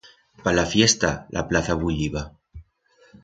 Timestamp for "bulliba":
1.83-2.27